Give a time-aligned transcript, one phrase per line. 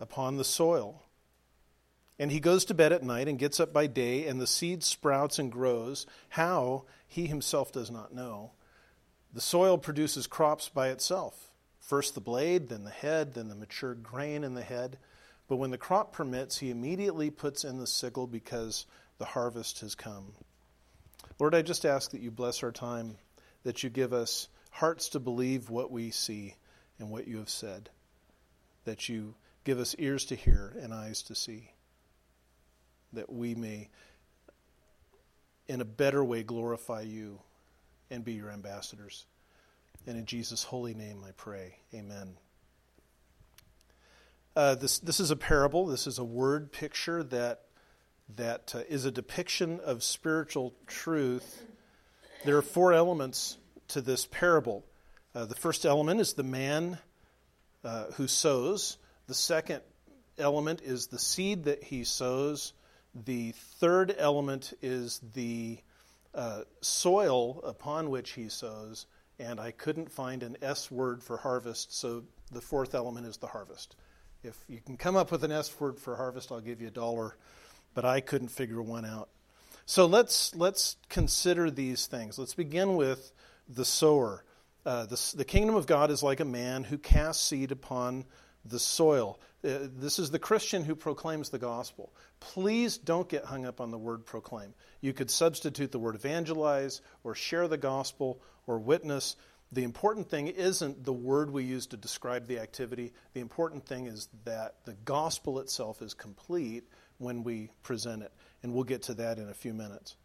[0.00, 1.02] upon the soil.
[2.18, 4.84] And he goes to bed at night and gets up by day, and the seed
[4.84, 6.06] sprouts and grows.
[6.28, 8.52] How, he himself does not know.
[9.32, 11.50] The soil produces crops by itself
[11.84, 14.98] first the blade, then the head, then the mature grain in the head.
[15.48, 18.86] But when the crop permits, he immediately puts in the sickle because
[19.18, 20.32] the harvest has come.
[21.38, 23.16] Lord, I just ask that you bless our time,
[23.64, 26.54] that you give us hearts to believe what we see
[26.98, 27.90] and what you have said,
[28.84, 31.70] that you give us ears to hear and eyes to see,
[33.12, 33.88] that we may,
[35.66, 37.40] in a better way, glorify you
[38.10, 39.26] and be your ambassadors.
[40.06, 41.76] And in Jesus' holy name I pray.
[41.94, 42.36] Amen.
[44.54, 45.86] Uh, this, this is a parable.
[45.86, 47.62] This is a word picture that,
[48.36, 51.64] that uh, is a depiction of spiritual truth.
[52.44, 53.56] There are four elements
[53.88, 54.84] to this parable.
[55.34, 56.98] Uh, the first element is the man
[57.82, 59.82] uh, who sows, the second
[60.38, 62.72] element is the seed that he sows,
[63.14, 65.78] the third element is the
[66.34, 69.06] uh, soil upon which he sows
[69.38, 73.46] and I couldn't find an S word for harvest, so the fourth element is the
[73.46, 73.96] harvest.
[74.42, 76.92] If you can come up with an S word for harvest, I'll give you a
[76.92, 77.36] dollar,
[77.94, 79.28] but I couldn't figure one out.
[79.86, 82.38] So let's let's consider these things.
[82.38, 83.32] Let's begin with
[83.68, 84.44] the sower.
[84.86, 88.24] Uh, the, the kingdom of God is like a man who casts seed upon
[88.64, 89.38] the soil.
[89.64, 92.12] Uh, this is the Christian who proclaims the gospel.
[92.40, 94.74] Please don't get hung up on the word proclaim.
[95.00, 99.36] You could substitute the word evangelize or share the gospel or witness.
[99.72, 103.12] The important thing isn't the word we use to describe the activity.
[103.32, 106.84] The important thing is that the gospel itself is complete
[107.18, 108.32] when we present it.
[108.62, 110.16] And we'll get to that in a few minutes.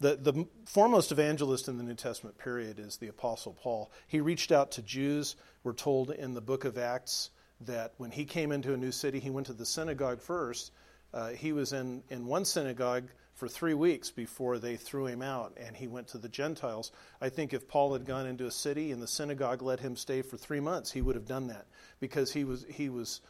[0.00, 3.90] The, the foremost evangelist in the New Testament period is the Apostle Paul.
[4.06, 5.34] He reached out to Jews.
[5.64, 7.30] We're told in the book of Acts
[7.62, 10.72] that when he came into a new city, he went to the synagogue first.
[11.12, 15.56] Uh, he was in, in one synagogue for three weeks before they threw him out
[15.56, 16.90] and he went to the Gentiles.
[17.20, 20.22] I think if Paul had gone into a city and the synagogue let him stay
[20.22, 21.66] for three months, he would have done that
[22.00, 23.20] because he was, he was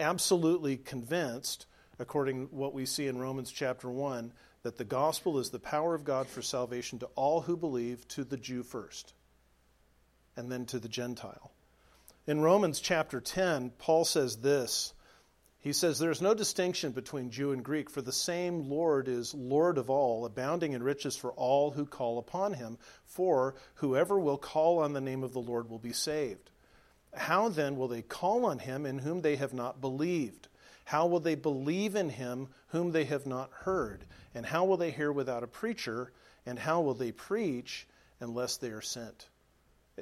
[0.00, 1.66] absolutely convinced,
[1.98, 4.32] according to what we see in Romans chapter 1,
[4.62, 8.24] that the gospel is the power of God for salvation to all who believe, to
[8.24, 9.12] the Jew first,
[10.36, 11.52] and then to the Gentile.
[12.28, 14.92] In Romans chapter 10, Paul says this
[15.60, 19.32] he says, There is no distinction between Jew and Greek, for the same Lord is
[19.32, 22.76] Lord of all, abounding in riches for all who call upon him.
[23.06, 26.50] For whoever will call on the name of the Lord will be saved.
[27.14, 30.48] How then will they call on him in whom they have not believed?
[30.84, 34.04] How will they believe in him whom they have not heard?
[34.34, 36.12] And how will they hear without a preacher?
[36.44, 37.88] And how will they preach
[38.20, 39.30] unless they are sent?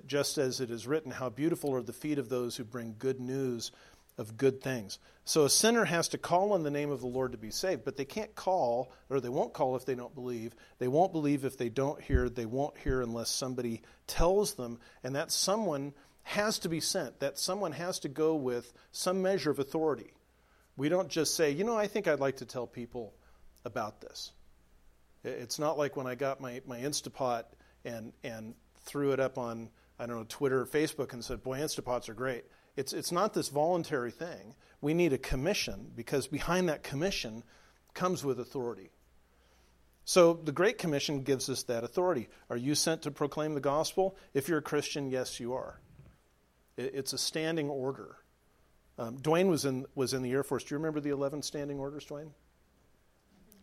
[0.07, 3.21] Just as it is written, How beautiful are the feet of those who bring good
[3.21, 3.71] news
[4.19, 4.99] of good things.
[5.25, 7.85] So a sinner has to call on the name of the Lord to be saved,
[7.85, 10.55] but they can't call, or they won't call if they don't believe.
[10.79, 12.29] They won't believe if they don't hear.
[12.29, 15.93] They won't hear unless somebody tells them, and that someone
[16.23, 17.21] has to be sent.
[17.21, 20.13] That someone has to go with some measure of authority.
[20.77, 23.15] We don't just say, you know, I think I'd like to tell people
[23.65, 24.33] about this.
[25.25, 27.45] It's not like when I got my, my Instapot
[27.85, 28.55] and, and
[28.85, 29.69] threw it up on,
[29.99, 32.45] I don't know, Twitter or Facebook and said, boy, Instapots are great.
[32.77, 34.55] It's, it's not this voluntary thing.
[34.81, 37.43] We need a commission because behind that commission
[37.95, 38.91] comes with authority.
[40.05, 42.29] So the Great Commission gives us that authority.
[42.49, 44.17] Are you sent to proclaim the gospel?
[44.35, 45.81] If you're a Christian, yes, you are.
[46.77, 48.17] It's a standing order.
[48.99, 50.65] Um, Dwayne was in, was in the Air Force.
[50.65, 52.31] Do you remember the 11 standing orders, Dwayne?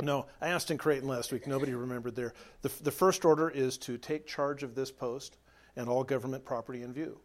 [0.01, 1.47] No, I asked in Creighton last week.
[1.47, 2.33] Nobody remembered there.
[2.61, 5.38] The, the first order is to take charge of this post
[5.75, 7.19] and all government property in view.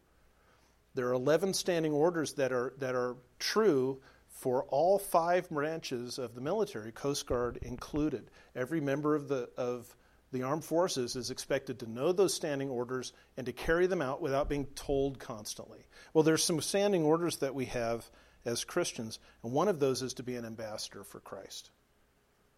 [0.95, 6.35] There are 11 standing orders that are, that are true for all five branches of
[6.35, 8.31] the military, Coast Guard included.
[8.55, 9.95] Every member of the, of
[10.33, 14.21] the armed forces is expected to know those standing orders and to carry them out
[14.21, 15.87] without being told constantly.
[16.13, 18.09] Well, there's some standing orders that we have
[18.45, 21.71] as Christians, and one of those is to be an ambassador for Christ.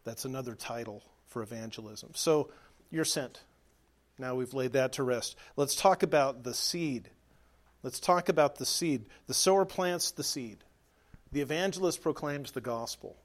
[0.04, 2.10] That's another title for evangelism.
[2.14, 2.50] So
[2.90, 3.40] you're sent.
[4.20, 5.36] Now we've laid that to rest.
[5.56, 7.10] Let's talk about the seed
[7.82, 9.06] Let's talk about the seed.
[9.26, 10.58] The sower plants the seed,
[11.32, 13.16] the evangelist proclaims the gospel,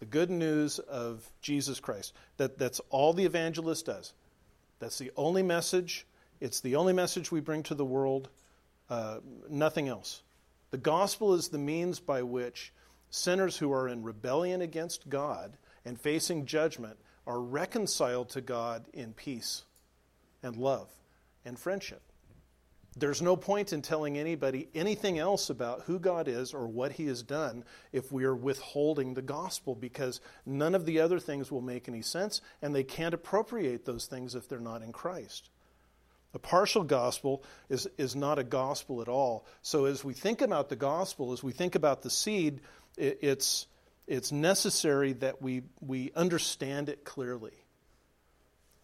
[0.00, 2.12] the good news of Jesus Christ.
[2.36, 4.12] That, that's all the evangelist does.
[4.80, 6.06] That's the only message.
[6.40, 8.28] It's the only message we bring to the world,
[8.90, 10.22] uh, nothing else.
[10.70, 12.72] The gospel is the means by which
[13.08, 19.14] sinners who are in rebellion against God and facing judgment are reconciled to God in
[19.14, 19.62] peace
[20.44, 20.88] and love
[21.44, 22.02] and friendship.
[22.96, 27.06] There's no point in telling anybody anything else about who God is or what He
[27.06, 31.60] has done if we are withholding the gospel because none of the other things will
[31.60, 35.50] make any sense and they can't appropriate those things if they're not in Christ.
[36.34, 39.44] A partial gospel is, is not a gospel at all.
[39.62, 42.60] So as we think about the gospel, as we think about the seed,
[42.96, 43.66] it, it's,
[44.06, 47.63] it's necessary that we, we understand it clearly.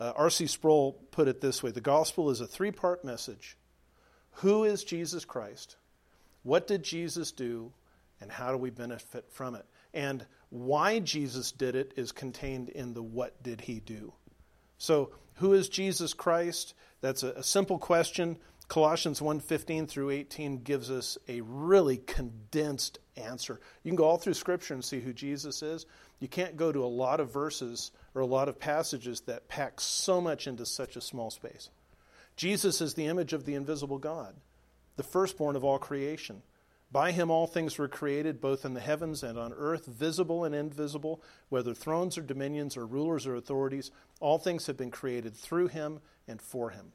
[0.00, 0.46] Uh, R.C.
[0.46, 3.56] Sproul put it this way The gospel is a three part message
[4.34, 5.76] who is Jesus Christ?
[6.42, 7.72] What did Jesus do?
[8.20, 9.64] And how do we benefit from it?
[9.94, 14.12] And why Jesus did it is contained in the what did he do.
[14.78, 16.74] So, who is Jesus Christ?
[17.00, 18.36] That's a, a simple question.
[18.68, 23.60] Colossians 1:15 through 18 gives us a really condensed answer.
[23.82, 25.86] You can go all through scripture and see who Jesus is.
[26.18, 29.80] You can't go to a lot of verses or a lot of passages that pack
[29.80, 31.70] so much into such a small space.
[32.36, 34.34] Jesus is the image of the invisible God,
[34.96, 36.42] the firstborn of all creation.
[36.92, 40.54] By him all things were created, both in the heavens and on earth, visible and
[40.54, 43.92] invisible, whether thrones or dominions or rulers or authorities.
[44.18, 46.92] All things have been created through him and for him.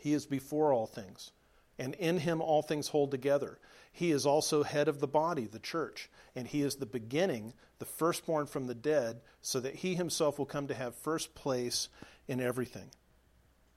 [0.00, 1.30] He is before all things,
[1.78, 3.58] and in him all things hold together.
[3.92, 7.84] He is also head of the body, the church, and he is the beginning, the
[7.84, 11.88] firstborn from the dead, so that he himself will come to have first place
[12.26, 12.90] in everything.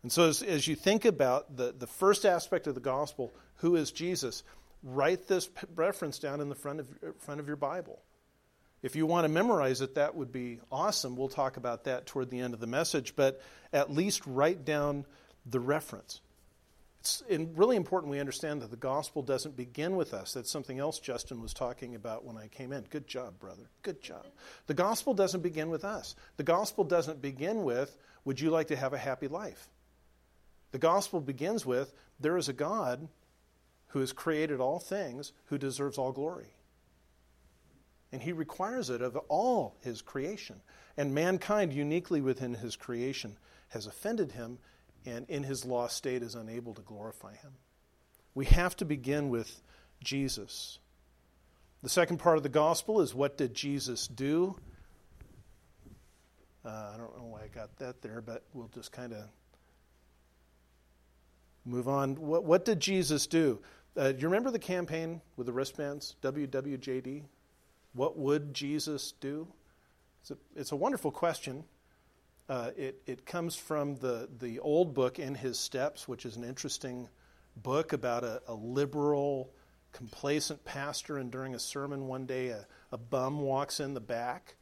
[0.04, 3.76] And so, as, as you think about the, the first aspect of the gospel, who
[3.76, 4.44] is Jesus,
[4.84, 6.88] write this reference down in the front of,
[7.20, 8.00] front of your Bible.
[8.82, 11.16] If you want to memorize it, that would be awesome.
[11.16, 13.42] We'll talk about that toward the end of the message, but
[13.74, 15.06] at least write down
[15.46, 16.22] the reference.
[17.30, 20.34] It's really important we understand that the gospel doesn't begin with us.
[20.34, 22.86] That's something else Justin was talking about when I came in.
[22.90, 23.70] Good job, brother.
[23.82, 24.26] Good job.
[24.68, 26.16] The gospel doesn't begin with us.
[26.38, 29.70] The gospel doesn't begin with, would you like to have a happy life?
[30.72, 33.08] The gospel begins with there is a God
[33.88, 36.54] who has created all things, who deserves all glory.
[38.12, 40.62] And he requires it of all his creation.
[40.98, 43.38] And mankind, uniquely within his creation,
[43.70, 44.58] has offended him
[45.08, 47.54] and in his lost state is unable to glorify him.
[48.36, 49.62] We have to begin with
[50.04, 50.80] Jesus.
[51.82, 54.58] The second part of the gospel is what did Jesus do?
[56.66, 59.24] Uh, I don't know why I got that there, but we'll just kind of
[61.64, 62.16] move on.
[62.16, 63.60] What, what did Jesus do?
[63.96, 67.24] Uh, do you remember the campaign with the wristbands, WWJD?
[67.94, 69.48] What would Jesus do?
[70.22, 71.64] It's a, it's a wonderful question.
[72.50, 76.44] Uh, it, it comes from the, the old book, In His Steps, which is an
[76.46, 77.10] interesting
[77.58, 79.52] book about a, a liberal,
[79.92, 81.18] complacent pastor.
[81.18, 84.56] And during a sermon one day, a, a bum walks in the back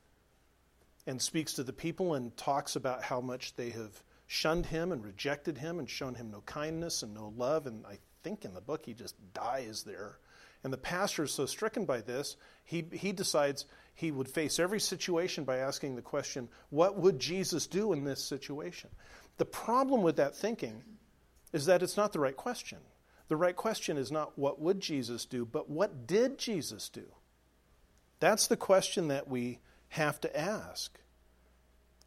[1.06, 5.06] and speaks to the people and talks about how much they have shunned him and
[5.06, 7.68] rejected him and shown him no kindness and no love.
[7.68, 10.18] And I think in the book he just dies there.
[10.64, 14.80] And the pastor is so stricken by this, he, he decides he would face every
[14.80, 18.90] situation by asking the question, What would Jesus do in this situation?
[19.38, 20.84] The problem with that thinking
[21.52, 22.80] is that it's not the right question.
[23.28, 27.06] The right question is not what would Jesus do, but what did Jesus do?
[28.20, 29.60] That's the question that we
[29.90, 31.00] have to ask.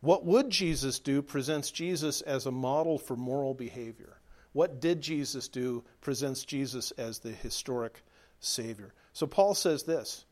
[0.01, 4.21] What would Jesus do presents Jesus as a model for moral behavior.
[4.53, 8.03] What did Jesus do presents Jesus as the historic
[8.41, 8.95] Savior.
[9.13, 10.25] So Paul says this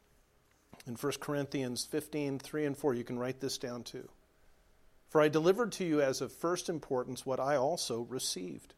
[0.87, 2.95] in 1 Corinthians 15 3 and 4.
[2.95, 4.09] You can write this down too.
[5.09, 8.75] For I delivered to you as of first importance what I also received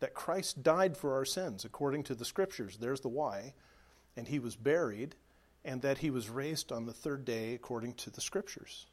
[0.00, 2.76] that Christ died for our sins according to the Scriptures.
[2.78, 3.54] There's the why.
[4.16, 5.14] And he was buried,
[5.64, 8.86] and that he was raised on the third day according to the Scriptures.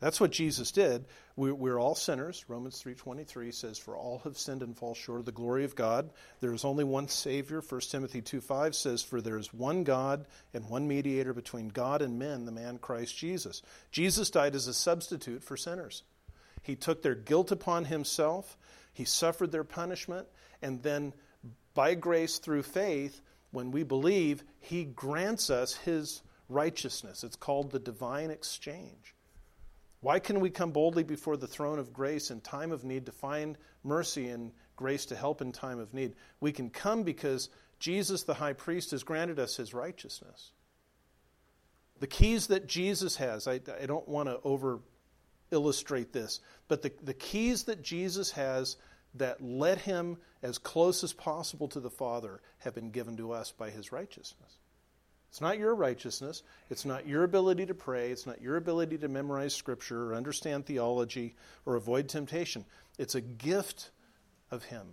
[0.00, 1.04] That's what Jesus did.
[1.36, 2.46] We're, all sinners.
[2.48, 6.10] Romans 3.23 says, For all have sinned and fall short of the glory of God.
[6.40, 7.62] There is only one Savior.
[7.66, 12.18] 1 Timothy 2.5 says, For there is one God and one mediator between God and
[12.18, 13.60] men, the man Christ Jesus.
[13.90, 16.02] Jesus died as a substitute for sinners.
[16.62, 18.56] He took their guilt upon himself.
[18.94, 20.26] He suffered their punishment.
[20.62, 21.12] And then,
[21.74, 27.22] by grace through faith, when we believe, he grants us his righteousness.
[27.22, 29.14] It's called the divine exchange.
[30.00, 33.12] Why can we come boldly before the throne of grace in time of need to
[33.12, 36.14] find mercy and grace to help in time of need?
[36.40, 40.52] We can come because Jesus, the high priest, has granted us his righteousness.
[41.98, 44.80] The keys that Jesus has, I, I don't want to over
[45.50, 48.76] illustrate this, but the, the keys that Jesus has
[49.14, 53.52] that led him as close as possible to the Father have been given to us
[53.52, 54.58] by his righteousness.
[55.30, 56.42] It's not your righteousness.
[56.70, 58.10] It's not your ability to pray.
[58.10, 62.64] It's not your ability to memorize Scripture or understand theology or avoid temptation.
[62.98, 63.90] It's a gift
[64.50, 64.88] of Him.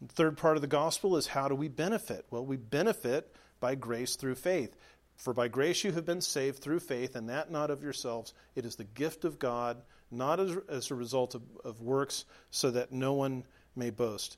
[0.00, 2.26] The third part of the gospel is how do we benefit?
[2.30, 4.76] Well, we benefit by grace through faith.
[5.16, 8.32] For by grace you have been saved through faith, and that not of yourselves.
[8.54, 12.70] It is the gift of God, not as, as a result of, of works, so
[12.70, 14.36] that no one may boast.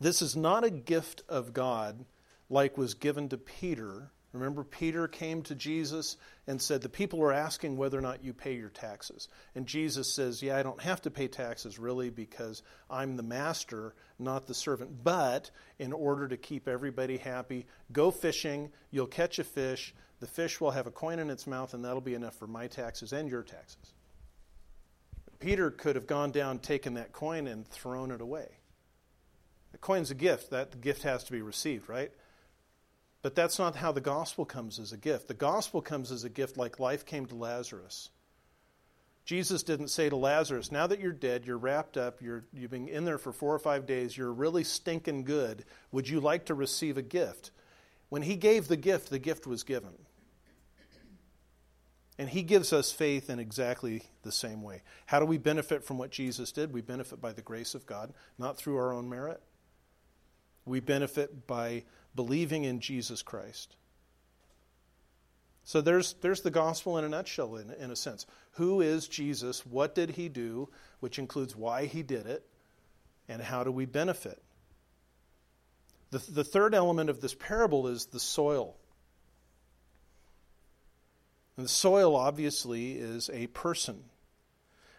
[0.00, 2.04] This is not a gift of God
[2.48, 6.16] like was given to Peter Remember, Peter came to Jesus
[6.48, 9.28] and said, The people are asking whether or not you pay your taxes.
[9.54, 13.94] And Jesus says, Yeah, I don't have to pay taxes really because I'm the master,
[14.18, 15.04] not the servant.
[15.04, 20.60] But in order to keep everybody happy, go fishing, you'll catch a fish, the fish
[20.60, 23.30] will have a coin in its mouth, and that'll be enough for my taxes and
[23.30, 23.94] your taxes.
[25.38, 28.48] Peter could have gone down, taken that coin, and thrown it away.
[29.70, 30.50] The coin's a gift.
[30.50, 32.10] That gift has to be received, right?
[33.24, 35.28] But that's not how the gospel comes as a gift.
[35.28, 38.10] The gospel comes as a gift like life came to Lazarus.
[39.24, 42.86] Jesus didn't say to Lazarus, Now that you're dead, you're wrapped up, you're, you've been
[42.86, 45.64] in there for four or five days, you're really stinking good.
[45.90, 47.50] Would you like to receive a gift?
[48.10, 49.94] When he gave the gift, the gift was given.
[52.18, 54.82] And he gives us faith in exactly the same way.
[55.06, 56.74] How do we benefit from what Jesus did?
[56.74, 59.40] We benefit by the grace of God, not through our own merit.
[60.64, 63.76] We benefit by believing in Jesus Christ.
[65.64, 68.26] So there's, there's the gospel in a nutshell, in, in a sense.
[68.52, 69.64] Who is Jesus?
[69.64, 70.68] What did he do?
[71.00, 72.44] Which includes why he did it,
[73.28, 74.42] and how do we benefit?
[76.10, 78.76] The, the third element of this parable is the soil.
[81.56, 84.04] And the soil, obviously, is a person.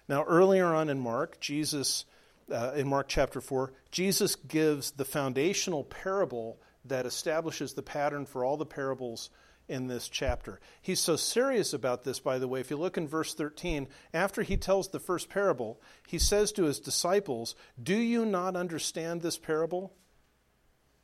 [0.08, 2.06] Now, earlier on in Mark, Jesus,
[2.52, 8.46] uh, in Mark chapter 4, Jesus gives the foundational parable that establishes the pattern for
[8.46, 9.30] all the parables
[9.68, 10.60] in this chapter.
[10.82, 12.60] He's so serious about this, by the way.
[12.60, 16.66] If you look in verse 13, after he tells the first parable, he says to
[16.66, 19.94] his disciples, Do you not understand this parable?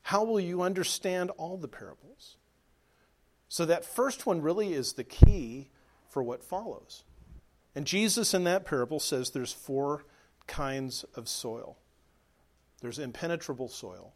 [0.04, 2.38] How will you understand all the parables?
[3.50, 5.70] So, that first one really is the key
[6.10, 7.04] for what follows.
[7.76, 10.06] And Jesus in that parable says there's four
[10.48, 11.78] kinds of soil
[12.82, 14.14] there's impenetrable soil,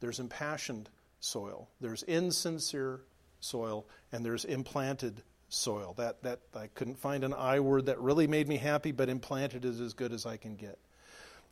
[0.00, 0.88] there's impassioned
[1.20, 1.68] soil.
[1.80, 3.00] There's insincere
[3.40, 5.94] soil and there's implanted soil.
[5.98, 9.64] That, that I couldn't find an I word that really made me happy, but implanted
[9.64, 10.78] is as good as I can get.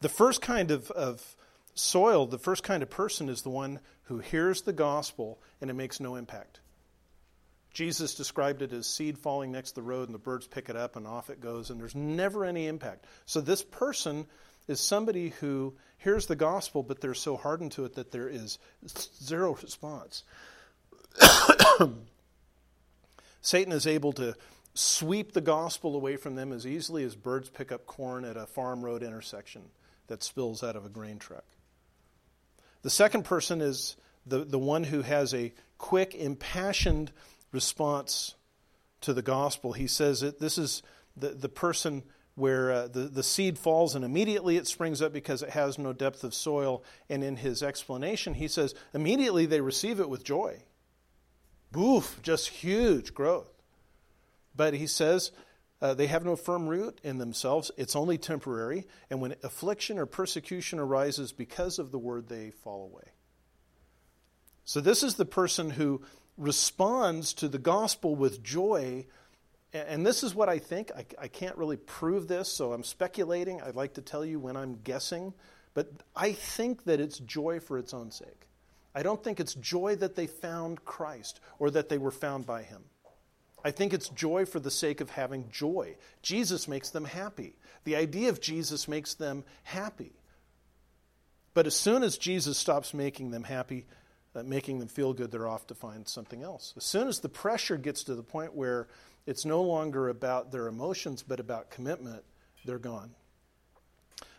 [0.01, 1.37] The first kind of, of
[1.75, 5.75] soil, the first kind of person is the one who hears the gospel and it
[5.75, 6.61] makes no impact.
[7.75, 10.77] Jesus described it as seed falling next to the road and the birds pick it
[10.77, 13.05] up and off it goes and there's never any impact.
[13.27, 14.27] So this person
[14.69, 18.59] is somebody who hears the gospel, but they're so hardened to it that there is
[19.23, 20.23] zero response.
[23.43, 24.37] Satan is able to
[24.75, 28.47] sweep the gospel away from them as easily as birds pick up corn at a
[28.47, 29.63] farm road intersection
[30.07, 31.45] that spills out of a grain truck.
[32.83, 37.11] The second person is the, the one who has a quick, impassioned
[37.55, 38.35] response
[39.01, 39.73] to the gospel.
[39.73, 40.83] He says that this is
[41.17, 42.03] the, the person
[42.35, 45.93] where uh, the, the seed falls and immediately it springs up because it has no
[45.93, 46.83] depth of soil.
[47.09, 50.63] And in his explanation, he says, immediately they receive it with joy.
[51.71, 53.51] Boof, just huge growth.
[54.57, 55.33] But he says,
[55.81, 57.71] uh, they have no firm root in themselves.
[57.77, 58.87] It's only temporary.
[59.11, 63.13] And when affliction or persecution arises because of the word, they fall away.
[64.65, 66.01] So, this is the person who
[66.37, 69.07] responds to the gospel with joy
[69.75, 70.93] and this is what I think.
[70.97, 73.61] I, I, can't really prove this, so I'm speculating.
[73.61, 75.35] I'd like to tell you when I'm guessing.
[75.75, 78.47] But I think that it's joy for its own sake.
[78.95, 82.63] I don't think it's joy that they found Christ or that they were found by
[82.63, 82.85] Him.
[83.65, 85.97] I think it's joy for the sake of having joy.
[86.23, 87.57] Jesus makes them happy.
[87.83, 90.13] The idea of Jesus makes them happy.
[91.55, 93.87] But as soon as Jesus stops making them happy,
[94.35, 96.75] uh, making them feel good, they're off to find something else.
[96.77, 98.89] As soon as the pressure gets to the point where
[99.27, 102.23] it's no longer about their emotions, but about commitment,
[102.65, 103.11] they're gone.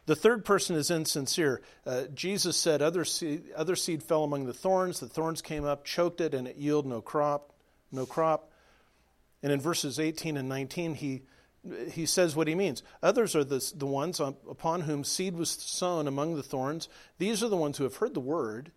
[0.05, 1.61] The third person is insincere.
[1.85, 4.99] Uh, Jesus said, other seed, other seed fell among the thorns.
[4.99, 7.53] The thorns came up, choked it, and it yielded no crop.
[7.91, 8.51] No crop.
[9.41, 11.23] And in verses 18 and 19, he,
[11.91, 12.83] he says what he means.
[13.01, 16.87] Others are the, the ones upon whom seed was sown among the thorns.
[17.17, 18.71] These are the ones who have heard the word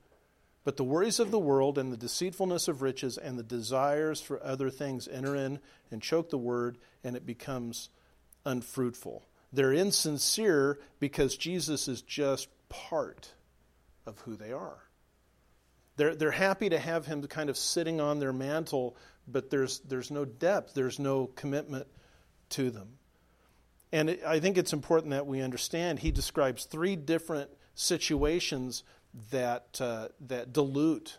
[0.68, 4.38] but the worries of the world and the deceitfulness of riches and the desires for
[4.44, 5.60] other things enter in
[5.90, 7.88] and choke the word, and it becomes
[8.44, 9.24] unfruitful.
[9.50, 13.32] They're insincere because Jesus is just part
[14.04, 14.76] of who they are.
[15.96, 18.94] They're, they're happy to have him kind of sitting on their mantle,
[19.26, 21.86] but there's, there's no depth, there's no commitment
[22.50, 22.98] to them.
[23.90, 28.84] And I think it's important that we understand he describes three different situations
[29.30, 31.18] that, uh, that dilute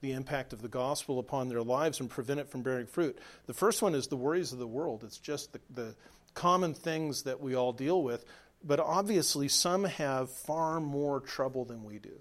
[0.00, 3.18] the impact of the gospel upon their lives and prevent it from bearing fruit.
[3.46, 5.02] The first one is the worries of the world.
[5.04, 5.94] It's just the, the
[6.34, 8.24] common things that we all deal with,
[8.62, 12.20] but obviously some have far more trouble than we do.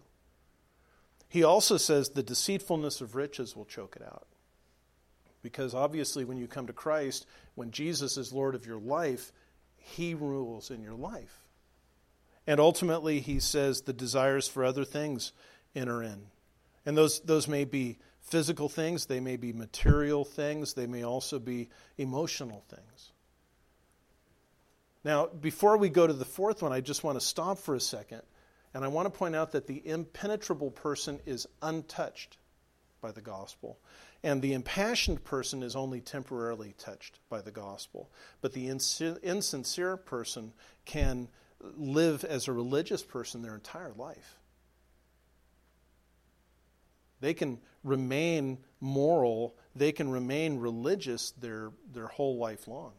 [1.29, 4.27] He also says the deceitfulness of riches will choke it out.
[5.43, 9.31] Because obviously, when you come to Christ, when Jesus is Lord of your life,
[9.77, 11.46] He rules in your life.
[12.47, 15.33] And ultimately, He says the desires for other things
[15.75, 16.27] enter in.
[16.85, 21.37] And those, those may be physical things, they may be material things, they may also
[21.37, 23.11] be emotional things.
[25.03, 27.79] Now, before we go to the fourth one, I just want to stop for a
[27.79, 28.21] second
[28.73, 32.37] and I want to point out that the impenetrable person is untouched
[33.01, 33.79] by the gospel.
[34.23, 38.09] And the impassioned person is only temporarily touched by the gospel.
[38.41, 40.53] But the insincere person
[40.85, 41.29] can
[41.61, 44.37] live as a religious person their entire life.
[47.19, 52.93] They can remain moral, they can remain religious their, their whole life long.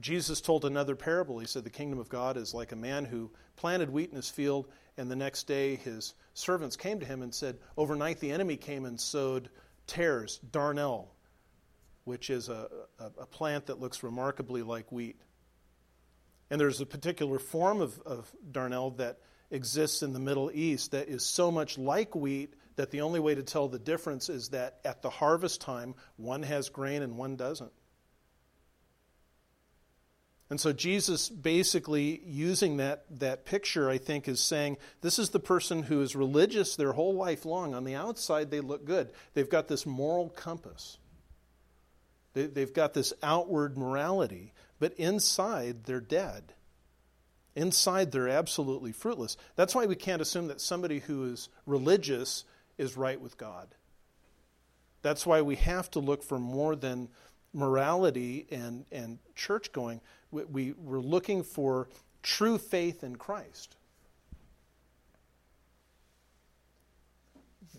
[0.00, 1.38] Jesus told another parable.
[1.38, 4.30] He said, The kingdom of God is like a man who planted wheat in his
[4.30, 8.56] field, and the next day his servants came to him and said, Overnight the enemy
[8.56, 9.48] came and sowed
[9.86, 11.08] tares, darnel,
[12.04, 12.68] which is a,
[13.00, 15.20] a, a plant that looks remarkably like wheat.
[16.50, 19.18] And there's a particular form of, of darnel that
[19.50, 23.34] exists in the Middle East that is so much like wheat that the only way
[23.34, 27.36] to tell the difference is that at the harvest time, one has grain and one
[27.36, 27.72] doesn't.
[30.50, 35.40] And so Jesus basically using that, that picture, I think, is saying this is the
[35.40, 37.74] person who is religious their whole life long.
[37.74, 39.12] On the outside, they look good.
[39.34, 40.96] They've got this moral compass.
[42.32, 46.54] They, they've got this outward morality, but inside they're dead.
[47.54, 49.36] Inside they're absolutely fruitless.
[49.56, 52.44] That's why we can't assume that somebody who is religious
[52.76, 53.68] is right with God.
[55.02, 57.08] That's why we have to look for more than
[57.52, 60.00] morality and, and church going
[60.30, 61.88] we, we, we're looking for
[62.22, 63.76] true faith in Christ.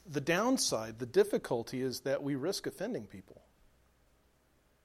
[0.07, 3.43] The downside, the difficulty is that we risk offending people.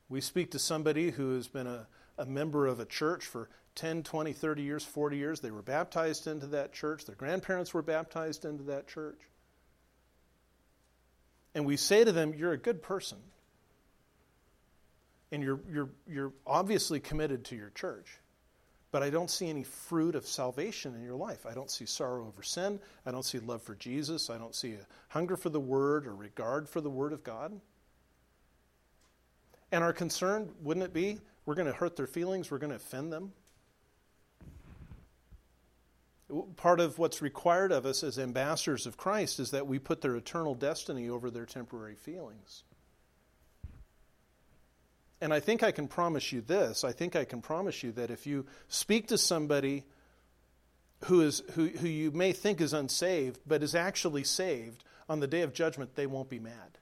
[0.09, 1.87] We speak to somebody who has been a,
[2.19, 5.41] a member of a church for 10, 20, 30 years, 40 years.
[5.41, 7.05] They were baptized into that church.
[7.07, 9.21] Their grandparents were baptized into that church.
[11.55, 13.19] And we say to them, You're a good person
[15.35, 18.21] and you're, you're, you're obviously committed to your church,
[18.93, 21.45] but I don't see any fruit of salvation in your life.
[21.45, 22.79] I don't see sorrow over sin.
[23.05, 24.31] I don't see love for Jesus.
[24.31, 27.61] I don't see a hunger for the Word or regard for the Word of God.
[29.73, 32.77] And our concern, wouldn't it be, we're going to hurt their feelings, we're going to
[32.77, 33.33] offend them?
[36.57, 40.17] Part of what's required of us as ambassadors of Christ is that we put their
[40.17, 42.65] eternal destiny over their temporary feelings.
[45.21, 48.11] And I think I can promise you this I think I can promise you that
[48.11, 49.85] if you speak to somebody
[51.05, 55.27] who, is, who, who you may think is unsaved, but is actually saved, on the
[55.27, 56.79] day of judgment, they won't be mad.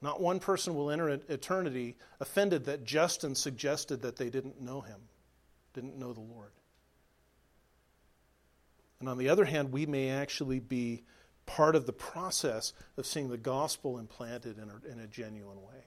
[0.00, 5.00] Not one person will enter eternity offended that Justin suggested that they didn't know him,
[5.74, 6.52] didn't know the Lord.
[9.00, 11.04] And on the other hand, we may actually be
[11.46, 15.84] part of the process of seeing the gospel implanted in a, in a genuine way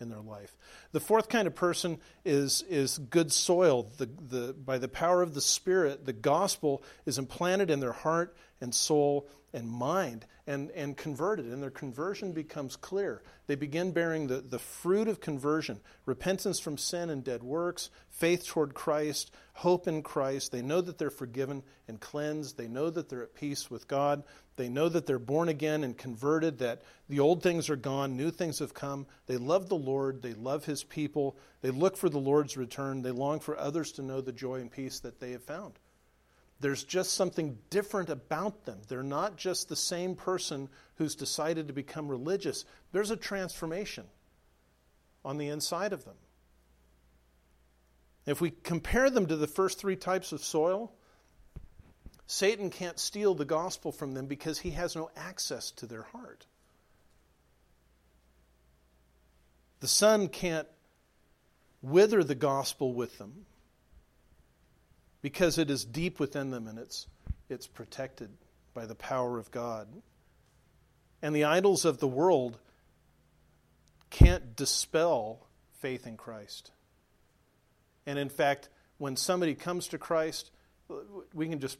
[0.00, 0.56] in their life.
[0.92, 3.90] The fourth kind of person is, is good soil.
[3.98, 8.36] The, the, by the power of the Spirit, the gospel is implanted in their heart
[8.60, 13.22] and soul and mind and, and converted, and their conversion becomes clear.
[13.46, 18.46] They begin bearing the, the fruit of conversion repentance from sin and dead works, faith
[18.46, 20.52] toward Christ, hope in Christ.
[20.52, 22.56] They know that they're forgiven and cleansed.
[22.56, 24.24] They know that they're at peace with God.
[24.56, 28.30] They know that they're born again and converted, that the old things are gone, new
[28.30, 29.06] things have come.
[29.26, 33.10] They love the Lord, they love His people, they look for the Lord's return, they
[33.10, 35.78] long for others to know the joy and peace that they have found.
[36.62, 38.78] There's just something different about them.
[38.86, 44.04] They're not just the same person who's decided to become religious, there's a transformation
[45.24, 46.14] on the inside of them.
[48.26, 50.92] If we compare them to the first three types of soil,
[52.28, 56.46] Satan can't steal the gospel from them because he has no access to their heart.
[59.80, 60.68] The sun can't
[61.82, 63.46] wither the gospel with them
[65.22, 67.06] because it is deep within them and it's,
[67.48, 68.30] it's protected
[68.74, 69.88] by the power of God.
[71.22, 72.58] And the idols of the world
[74.10, 75.46] can't dispel
[75.80, 76.72] faith in Christ.
[78.04, 80.50] And in fact, when somebody comes to Christ,
[81.32, 81.78] we can just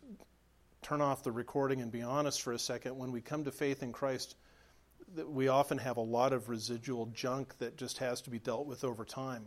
[0.83, 3.83] turn off the recording and be honest for a second, when we come to faith
[3.83, 4.37] in Christ,
[5.27, 8.85] we often have a lot of residual junk that just has to be dealt with
[8.85, 9.45] over time.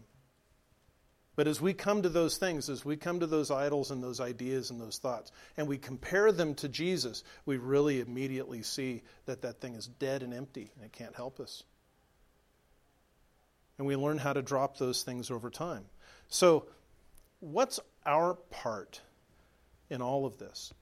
[1.36, 4.22] But as we come to those things, as we come to those idols and those
[4.22, 9.42] ideas and those thoughts, and we compare them to Jesus, we really immediately see that
[9.42, 11.64] that thing is dead and empty and it can't help us.
[13.78, 15.84] And we learn how to drop those things over time.
[16.30, 16.66] So,
[17.42, 19.02] what's our part
[19.90, 20.74] in all of this?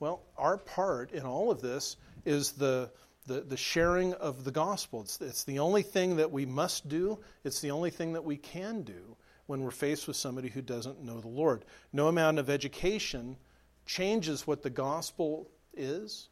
[0.00, 1.96] Well, our part in all of this
[2.26, 2.90] is the,
[3.26, 5.00] the, the sharing of the gospel.
[5.00, 8.36] It's, it's the only thing that we must do, it's the only thing that we
[8.36, 9.16] can do
[9.48, 11.64] when we're faced with somebody who doesn't know the Lord.
[11.90, 13.38] No amount of education
[13.86, 16.28] changes what the gospel is.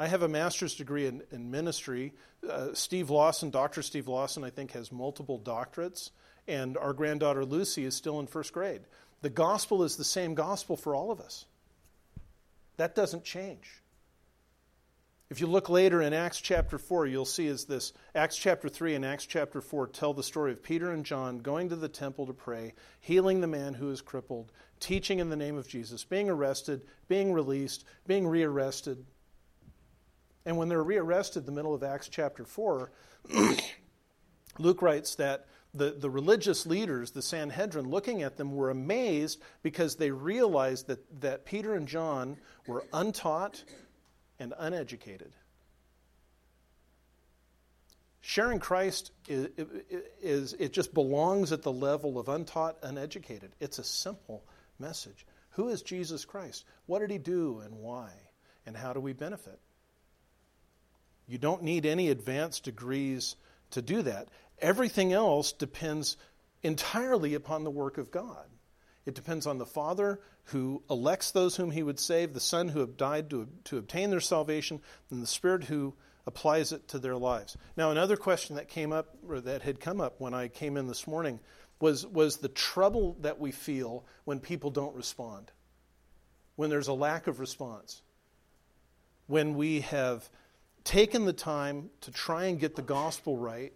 [0.00, 2.12] I have a master's degree in, in ministry.
[2.48, 3.80] Uh, Steve Lawson, Dr.
[3.80, 6.10] Steve Lawson, I think, has multiple doctorates,
[6.48, 8.80] and our granddaughter Lucy is still in first grade.
[9.20, 11.46] The gospel is the same gospel for all of us.
[12.76, 13.81] That doesn't change.
[15.32, 18.96] If you look later in Acts chapter 4, you'll see is this Acts chapter 3
[18.96, 22.26] and Acts chapter 4 tell the story of Peter and John going to the temple
[22.26, 26.28] to pray, healing the man who is crippled, teaching in the name of Jesus, being
[26.28, 29.06] arrested, being released, being rearrested.
[30.44, 32.92] And when they're rearrested, the middle of Acts chapter 4,
[34.58, 39.96] Luke writes that the, the religious leaders, the Sanhedrin, looking at them, were amazed because
[39.96, 43.64] they realized that, that Peter and John were untaught
[44.38, 45.32] and uneducated.
[48.20, 49.48] Sharing Christ is,
[50.22, 53.50] is, it just belongs at the level of untaught, uneducated.
[53.58, 54.44] It's a simple
[54.78, 55.26] message.
[55.50, 56.64] Who is Jesus Christ?
[56.86, 58.10] What did he do and why?
[58.64, 59.58] And how do we benefit?
[61.26, 63.36] You don't need any advanced degrees
[63.70, 64.28] to do that.
[64.60, 66.16] Everything else depends
[66.62, 68.46] entirely upon the work of God.
[69.04, 72.80] It depends on the Father who elects those whom he would save, the Son who
[72.80, 75.94] have died to, to obtain their salvation, and the Spirit who
[76.26, 77.56] applies it to their lives.
[77.76, 80.86] Now, another question that came up, or that had come up when I came in
[80.86, 81.40] this morning,
[81.80, 85.50] was, was the trouble that we feel when people don't respond,
[86.54, 88.02] when there's a lack of response,
[89.26, 90.28] when we have
[90.84, 93.72] taken the time to try and get the gospel right.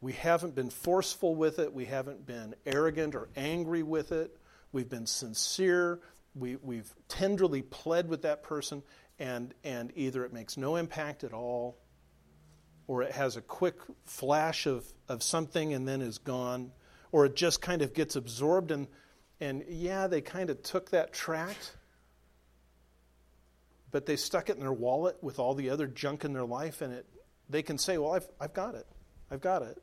[0.00, 1.72] We haven't been forceful with it.
[1.72, 4.36] We haven't been arrogant or angry with it.
[4.70, 6.00] We've been sincere.
[6.34, 8.82] We, we've tenderly pled with that person,
[9.18, 11.78] and, and either it makes no impact at all,
[12.86, 16.70] or it has a quick flash of, of something and then is gone,
[17.10, 18.86] or it just kind of gets absorbed, and,
[19.40, 21.76] and yeah, they kind of took that tract,
[23.90, 26.82] but they stuck it in their wallet with all the other junk in their life,
[26.82, 27.06] and it,
[27.48, 28.86] they can say, Well, I've, I've got it.
[29.30, 29.82] I've got it.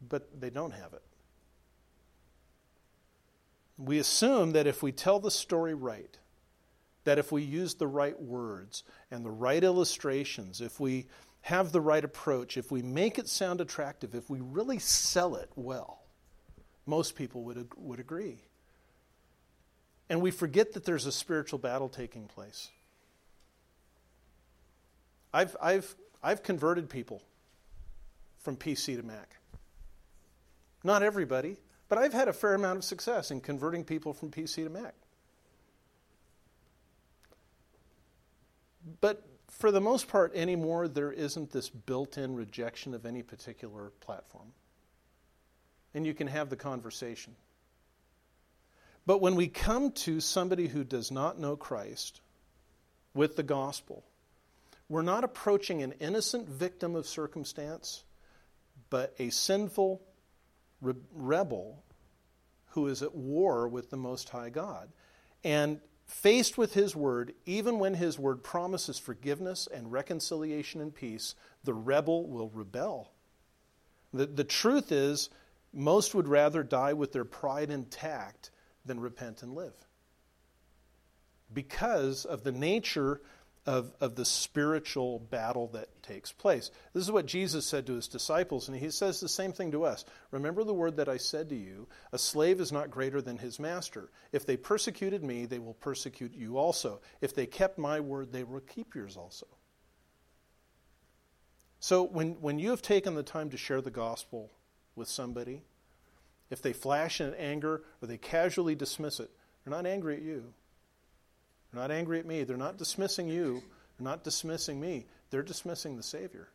[0.00, 1.02] But they don't have it.
[3.78, 6.16] We assume that if we tell the story right,
[7.04, 11.06] that if we use the right words and the right illustrations, if we
[11.42, 15.48] have the right approach, if we make it sound attractive, if we really sell it
[15.54, 16.00] well,
[16.86, 18.38] most people would, would agree.
[20.08, 22.70] And we forget that there's a spiritual battle taking place.
[25.32, 27.22] I've, I've, I've converted people
[28.38, 29.35] from PC to Mac.
[30.86, 31.56] Not everybody,
[31.88, 34.94] but I've had a fair amount of success in converting people from PC to Mac.
[39.00, 43.90] But for the most part, anymore, there isn't this built in rejection of any particular
[43.98, 44.52] platform.
[45.92, 47.34] And you can have the conversation.
[49.06, 52.20] But when we come to somebody who does not know Christ
[53.12, 54.04] with the gospel,
[54.88, 58.04] we're not approaching an innocent victim of circumstance,
[58.88, 60.00] but a sinful
[60.80, 61.82] re- rebel
[62.68, 64.90] who is at war with the Most High God.
[65.44, 71.34] And faced with His Word, even when His Word promises forgiveness and reconciliation and peace,
[71.64, 73.12] the rebel will rebel.
[74.12, 75.30] The, the truth is,
[75.72, 78.50] most would rather die with their pride intact
[78.84, 79.74] than repent and live
[81.52, 83.20] because of the nature
[83.66, 86.70] of, of the spiritual battle that takes place.
[86.94, 89.84] This is what Jesus said to his disciples, and he says the same thing to
[89.84, 90.04] us.
[90.30, 93.58] Remember the word that I said to you a slave is not greater than his
[93.58, 94.10] master.
[94.30, 97.00] If they persecuted me, they will persecute you also.
[97.20, 99.46] If they kept my word, they will keep yours also.
[101.80, 104.50] So when, when you have taken the time to share the gospel
[104.94, 105.62] with somebody,
[106.50, 109.30] if they flash in anger or they casually dismiss it,
[109.64, 110.54] they're not angry at you.
[111.76, 112.42] They're not angry at me.
[112.42, 113.62] They're not dismissing you.
[113.98, 115.04] They're not dismissing me.
[115.28, 116.48] They're dismissing the Savior.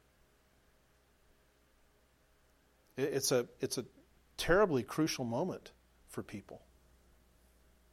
[2.98, 3.86] It's a, it's a
[4.38, 5.74] terribly crucial moment
[6.10, 6.64] for people.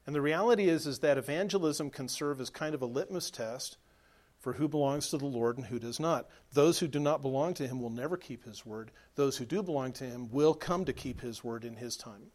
[0.07, 3.77] And the reality is, is that evangelism can serve as kind of a litmus test
[4.39, 6.31] for who belongs to the Lord and who does not.
[6.55, 8.91] Those who do not belong to him will never keep his word.
[9.17, 12.31] Those who do belong to him will come to keep his word in his time,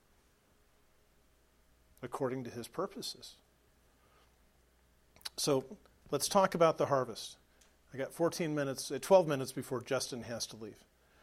[2.03, 3.37] according to his purposes.
[5.37, 5.65] So
[6.11, 7.37] let's talk about the harvest.
[7.93, 10.77] I got 14 minutes, uh, 12 minutes before Justin has to leave.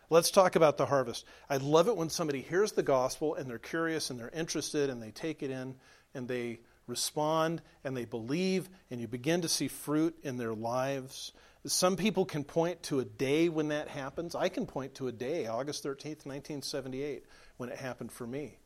[0.08, 1.24] Let's talk about the harvest.
[1.48, 5.00] I love it when somebody hears the gospel and they're curious and they're interested and
[5.00, 5.76] they take it in
[6.14, 11.32] and they respond and they believe, and you begin to see fruit in their lives.
[11.64, 14.34] Some people can point to a day when that happens.
[14.34, 17.24] I can point to a day, August 13th, 1978,
[17.56, 18.58] when it happened for me.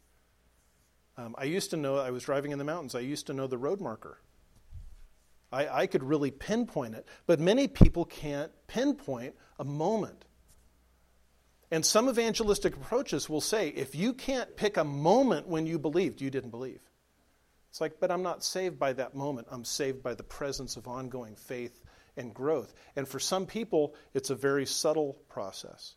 [1.16, 3.46] Um, I used to know, I was driving in the mountains, I used to know
[3.46, 4.18] the road marker.
[5.54, 10.24] I, I could really pinpoint it, but many people can't pinpoint a moment.
[11.70, 16.20] And some evangelistic approaches will say if you can't pick a moment when you believed,
[16.20, 16.80] you didn't believe.
[17.70, 19.48] It's like, but I'm not saved by that moment.
[19.50, 21.80] I'm saved by the presence of ongoing faith
[22.16, 22.74] and growth.
[22.96, 25.94] And for some people, it's a very subtle process.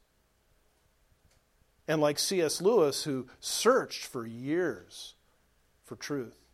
[1.88, 2.62] And like C.S.
[2.62, 5.16] Lewis, who searched for years
[5.84, 6.47] for truth,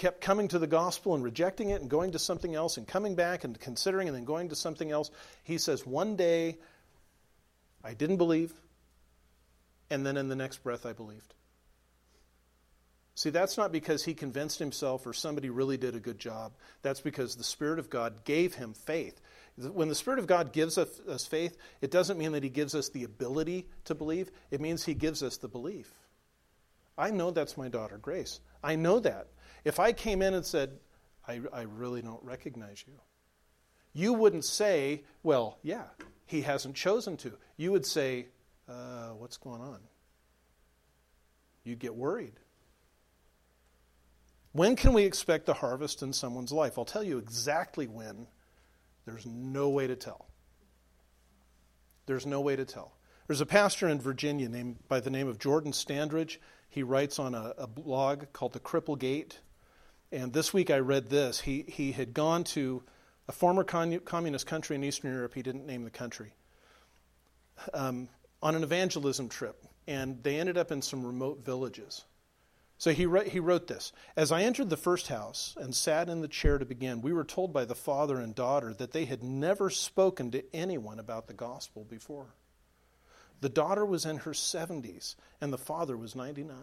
[0.00, 3.14] kept coming to the gospel and rejecting it and going to something else and coming
[3.14, 5.10] back and considering and then going to something else,
[5.44, 6.56] he says, One day
[7.84, 8.50] I didn't believe,
[9.90, 11.34] and then in the next breath I believed.
[13.14, 16.52] See, that's not because he convinced himself or somebody really did a good job.
[16.80, 19.20] That's because the Spirit of God gave him faith.
[19.58, 22.88] When the Spirit of God gives us faith, it doesn't mean that he gives us
[22.88, 25.92] the ability to believe, it means he gives us the belief.
[26.96, 28.40] I know that's my daughter, Grace.
[28.64, 29.26] I know that.
[29.64, 30.78] If I came in and said,
[31.26, 32.94] I, I really don't recognize you,
[33.92, 35.84] you wouldn't say, Well, yeah,
[36.26, 37.32] he hasn't chosen to.
[37.56, 38.26] You would say,
[38.68, 39.80] uh, What's going on?
[41.64, 42.34] You'd get worried.
[44.52, 46.78] When can we expect a harvest in someone's life?
[46.78, 48.26] I'll tell you exactly when.
[49.04, 50.26] There's no way to tell.
[52.06, 52.96] There's no way to tell.
[53.26, 56.38] There's a pastor in Virginia named by the name of Jordan Standridge.
[56.68, 59.38] He writes on a, a blog called The Cripplegate.
[60.12, 61.40] And this week I read this.
[61.40, 62.82] He, he had gone to
[63.28, 65.34] a former communist country in Eastern Europe.
[65.34, 66.34] He didn't name the country.
[67.72, 68.08] Um,
[68.42, 69.64] on an evangelism trip.
[69.86, 72.04] And they ended up in some remote villages.
[72.78, 76.22] So he, wrote, he wrote this As I entered the first house and sat in
[76.22, 79.22] the chair to begin, we were told by the father and daughter that they had
[79.22, 82.34] never spoken to anyone about the gospel before.
[83.42, 86.56] The daughter was in her 70s, and the father was 99.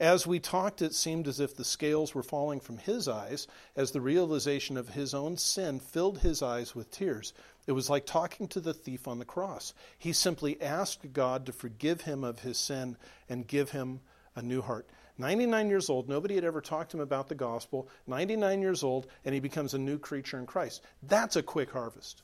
[0.00, 3.92] As we talked, it seemed as if the scales were falling from his eyes as
[3.92, 7.32] the realization of his own sin filled his eyes with tears.
[7.66, 9.72] It was like talking to the thief on the cross.
[9.96, 12.96] He simply asked God to forgive him of his sin
[13.28, 14.00] and give him
[14.34, 14.88] a new heart.
[15.16, 17.88] 99 years old, nobody had ever talked to him about the gospel.
[18.06, 20.82] 99 years old, and he becomes a new creature in Christ.
[21.04, 22.22] That's a quick harvest.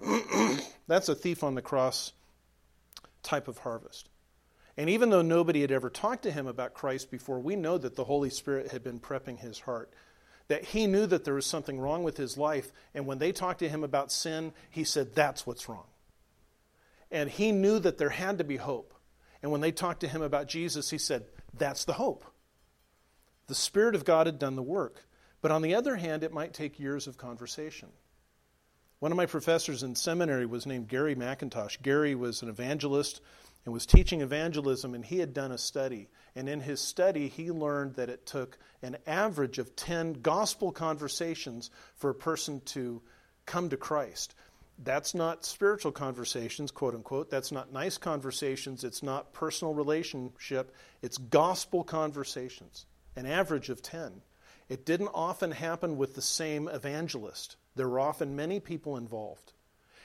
[0.86, 2.12] That's a thief on the cross
[3.22, 4.08] type of harvest.
[4.76, 7.94] And even though nobody had ever talked to him about Christ before, we know that
[7.94, 9.92] the Holy Spirit had been prepping his heart.
[10.48, 13.60] That he knew that there was something wrong with his life, and when they talked
[13.60, 15.86] to him about sin, he said, That's what's wrong.
[17.10, 18.94] And he knew that there had to be hope.
[19.42, 21.24] And when they talked to him about Jesus, he said,
[21.56, 22.24] That's the hope.
[23.46, 25.06] The Spirit of God had done the work.
[25.42, 27.88] But on the other hand, it might take years of conversation.
[29.00, 31.82] One of my professors in seminary was named Gary McIntosh.
[31.82, 33.20] Gary was an evangelist
[33.64, 36.08] and was teaching evangelism, and he had done a study.
[36.34, 41.70] And in his study, he learned that it took an average of 10 gospel conversations
[41.94, 43.02] for a person to
[43.46, 44.34] come to Christ.
[44.78, 47.30] That's not spiritual conversations, quote unquote.
[47.30, 48.82] That's not nice conversations.
[48.82, 50.74] It's not personal relationship.
[51.02, 54.22] It's gospel conversations, an average of 10.
[54.68, 57.56] It didn't often happen with the same evangelist.
[57.76, 59.52] There were often many people involved.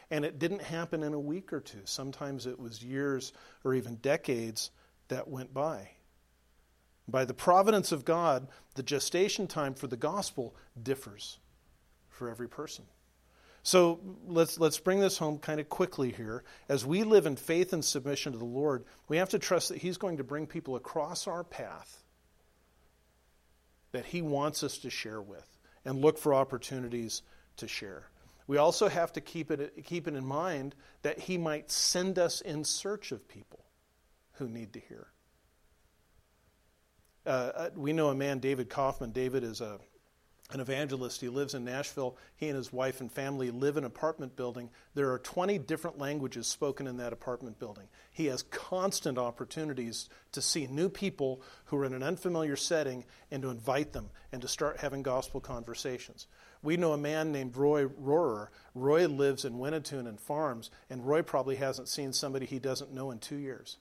[0.09, 1.81] And it didn't happen in a week or two.
[1.85, 4.71] Sometimes it was years or even decades
[5.09, 5.89] that went by.
[7.07, 11.39] By the providence of God, the gestation time for the gospel differs
[12.09, 12.85] for every person.
[13.63, 16.43] So let's, let's bring this home kind of quickly here.
[16.69, 19.79] As we live in faith and submission to the Lord, we have to trust that
[19.79, 22.03] He's going to bring people across our path
[23.91, 27.21] that He wants us to share with and look for opportunities
[27.57, 28.09] to share.
[28.47, 32.41] We also have to keep it, keep it in mind that He might send us
[32.41, 33.65] in search of people
[34.33, 35.07] who need to hear.
[37.25, 39.11] Uh, uh we know a man, David Kaufman.
[39.11, 39.79] David is a
[40.49, 41.19] an evangelist.
[41.19, 42.17] He lives in Nashville.
[42.37, 44.69] He and his wife and family live in an apartment building.
[44.93, 47.87] There are 20 different languages spoken in that apartment building.
[48.11, 53.41] He has constant opportunities to see new people who are in an unfamiliar setting and
[53.41, 56.27] to invite them and to start having gospel conversations.
[56.63, 58.47] We know a man named Roy Rohrer.
[58.73, 63.11] Roy lives in Winnetoon and farms, and Roy probably hasn't seen somebody he doesn't know
[63.11, 63.77] in two years.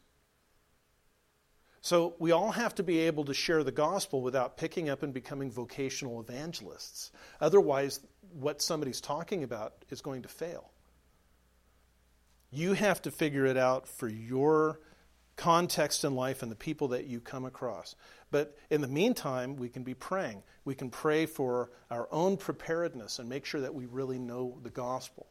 [1.80, 5.14] So we all have to be able to share the gospel without picking up and
[5.14, 7.12] becoming vocational evangelists.
[7.40, 8.00] Otherwise,
[8.32, 10.70] what somebody's talking about is going to fail.
[12.50, 14.80] You have to figure it out for your
[15.36, 17.94] context in life and the people that you come across.
[18.30, 20.42] But in the meantime, we can be praying.
[20.64, 24.70] We can pray for our own preparedness and make sure that we really know the
[24.70, 25.26] gospel.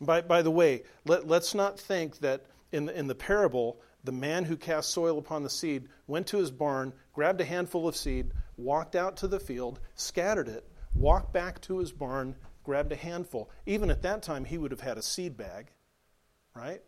[0.00, 4.12] By, by the way, let, let's not think that in the, in the parable, the
[4.12, 7.96] man who cast soil upon the seed went to his barn, grabbed a handful of
[7.96, 12.34] seed, walked out to the field, scattered it, walked back to his barn,
[12.64, 13.50] grabbed a handful.
[13.66, 15.70] Even at that time, he would have had a seed bag,
[16.54, 16.82] right?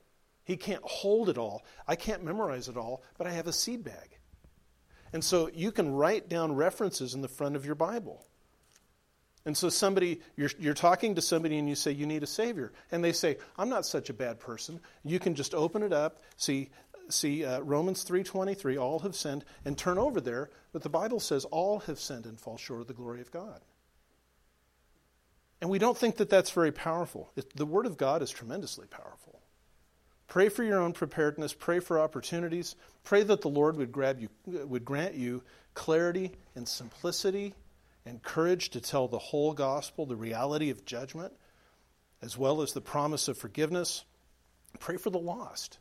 [0.45, 1.65] He can't hold it all.
[1.87, 4.19] I can't memorize it all, but I have a seed bag.
[5.13, 8.27] And so you can write down references in the front of your Bible.
[9.47, 12.73] And so somebody, you're, you're talking to somebody and you say, you need a Savior.
[12.91, 14.81] And they say, I'm not such a bad person.
[15.05, 16.71] You can just open it up, see,
[17.09, 20.51] see uh, Romans 3.23, all have sinned, and turn over there.
[20.73, 23.61] But the Bible says all have sinned and fall short of the glory of God.
[25.61, 27.31] And we don't think that that's very powerful.
[27.37, 29.41] It, the Word of God is tremendously powerful.
[30.27, 31.55] Pray for your own preparedness.
[31.55, 32.77] Pray for opportunities.
[33.03, 35.43] Pray that the Lord would, grab you, would grant you
[35.75, 37.55] clarity and simplicity
[38.07, 41.33] and courage to tell the whole gospel, the reality of judgment,
[42.23, 44.05] as well as the promise of forgiveness.
[44.79, 45.79] Pray for the lost,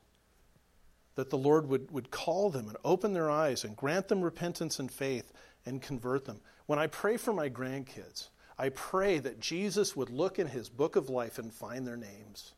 [1.16, 4.80] that the Lord would, would call them and open their eyes and grant them repentance
[4.80, 5.32] and faith
[5.66, 6.42] and convert them.
[6.66, 10.96] When I pray for my grandkids, I pray that Jesus would look in his book
[10.96, 12.54] of life and find their names.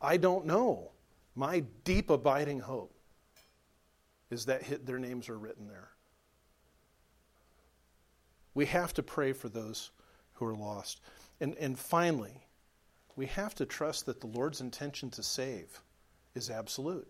[0.00, 0.90] I don't know.
[1.34, 2.94] My deep abiding hope
[4.30, 5.90] is that their names are written there.
[8.54, 9.90] We have to pray for those
[10.34, 11.00] who are lost.
[11.40, 12.46] And, and finally,
[13.16, 15.80] we have to trust that the Lord's intention to save
[16.34, 17.08] is absolute,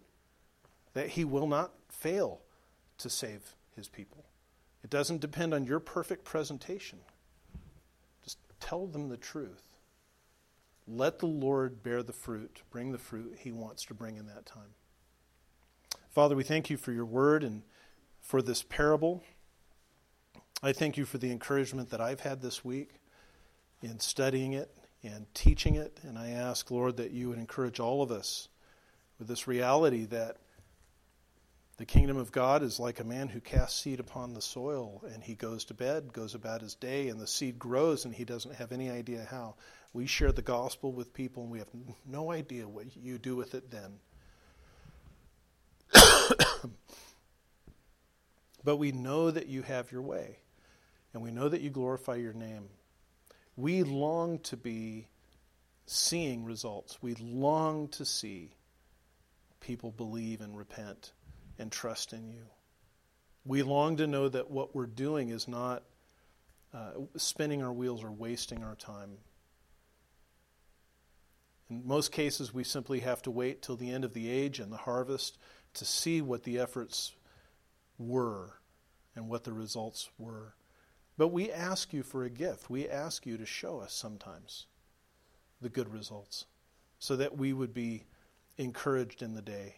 [0.95, 2.41] that He will not fail
[2.99, 4.25] to save His people.
[4.83, 6.99] It doesn't depend on your perfect presentation.
[8.25, 9.63] Just tell them the truth.
[10.89, 14.47] Let the Lord bear the fruit, bring the fruit He wants to bring in that
[14.47, 14.75] time.
[16.11, 17.63] Father, we thank you for your word and
[18.21, 19.23] for this parable.
[20.63, 22.91] I thank you for the encouragement that I've had this week
[23.83, 24.71] in studying it
[25.03, 25.99] and teaching it.
[26.03, 28.49] And I ask, Lord, that you would encourage all of us
[29.23, 30.37] with this reality that
[31.77, 35.23] the kingdom of God is like a man who casts seed upon the soil and
[35.23, 38.57] he goes to bed, goes about his day, and the seed grows and he doesn't
[38.57, 39.55] have any idea how.
[39.93, 41.69] We share the gospel with people and we have
[42.05, 44.01] no idea what you do with it then.
[48.65, 50.39] but we know that you have your way
[51.15, 52.71] and we know that you glorify your name.
[53.55, 55.07] We long to be
[55.87, 57.01] seeing results.
[57.01, 58.57] We long to see
[59.63, 61.13] people believe and repent
[61.59, 62.45] and trust in you.
[63.45, 65.83] We long to know that what we're doing is not
[66.75, 69.17] uh, spinning our wheels or wasting our time.
[71.71, 74.71] In most cases, we simply have to wait till the end of the age and
[74.71, 75.39] the harvest
[75.75, 77.13] to see what the efforts
[77.99, 78.59] were
[79.17, 80.55] and what the results were.
[81.17, 82.69] But we ask you for a gift.
[82.69, 84.67] We ask you to show us sometimes
[85.61, 86.47] the good results
[86.99, 88.05] so that we would be
[88.59, 89.77] encouraged in the day.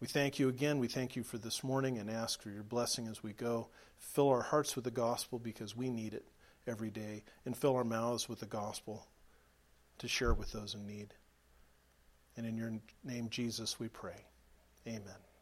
[0.00, 0.78] We thank you again.
[0.78, 3.68] We thank you for this morning and ask for your blessing as we go.
[3.98, 6.26] Fill our hearts with the gospel because we need it
[6.66, 9.06] every day, and fill our mouths with the gospel
[9.98, 11.14] to share with those in need.
[12.36, 12.72] And in your
[13.04, 14.26] name, Jesus, we pray.
[14.86, 15.33] Amen.